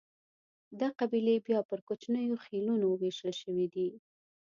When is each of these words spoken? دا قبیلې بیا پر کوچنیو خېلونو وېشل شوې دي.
دا 0.79 0.87
قبیلې 0.99 1.35
بیا 1.47 1.59
پر 1.69 1.79
کوچنیو 1.87 2.35
خېلونو 2.45 2.87
وېشل 3.01 3.33
شوې 3.41 3.67
دي. 3.73 3.89